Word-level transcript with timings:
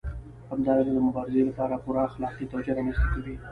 همدارنګه 0.51 0.91
د 0.95 0.99
مبارزې 1.07 1.41
لپاره 1.49 1.81
پوره 1.83 2.01
اخلاقي 2.09 2.45
توجیه 2.51 2.73
رامنځته 2.77 3.07
کوي. 3.13 3.35